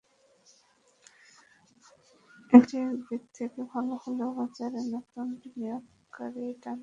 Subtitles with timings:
[2.53, 6.79] এটি একদিক থেকে ভালো হলেও বাজারে নতুন বিনিয়োগকারী টানতে সহায়ক নয়।